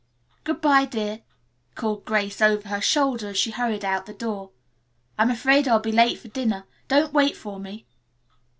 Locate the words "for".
6.17-6.27, 7.37-7.59